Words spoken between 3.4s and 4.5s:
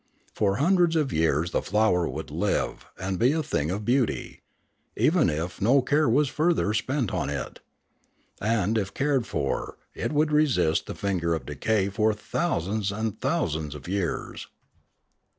thing of beauty,